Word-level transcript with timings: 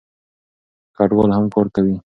کډوال 0.95 1.29
هم 1.37 1.45
کار 1.53 1.67
کوي. 1.75 1.95